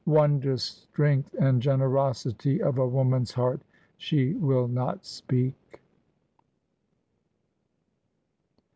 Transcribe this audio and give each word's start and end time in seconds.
'Wondrous 0.07 0.63
strength 0.63 1.35
and 1.39 1.61
generosity 1.61 2.59
of 2.59 2.79
a 2.79 2.87
woman's 2.87 3.31
heart! 3.33 3.61
She 3.97 4.33
will 4.33 4.67
not 4.67 5.05
speak!'" 5.05 5.79